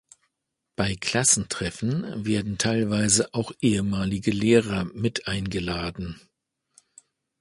Bei 0.75 0.95
Klassentreffen 0.95 2.25
werden 2.25 2.57
teilweise 2.57 3.31
auch 3.35 3.51
ehemalige 3.61 4.31
Lehrer 4.31 4.85
mit 4.85 5.27
eingeladen. 5.27 6.19